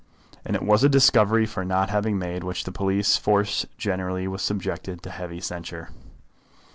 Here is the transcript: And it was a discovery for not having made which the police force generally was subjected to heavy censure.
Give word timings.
And 0.43 0.55
it 0.55 0.63
was 0.63 0.83
a 0.83 0.89
discovery 0.89 1.45
for 1.45 1.63
not 1.63 1.91
having 1.91 2.17
made 2.17 2.43
which 2.43 2.63
the 2.63 2.71
police 2.71 3.17
force 3.17 3.67
generally 3.77 4.27
was 4.27 4.41
subjected 4.41 5.03
to 5.03 5.11
heavy 5.11 5.39
censure. 5.39 5.89